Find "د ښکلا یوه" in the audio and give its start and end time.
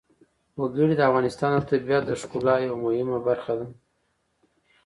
2.07-2.77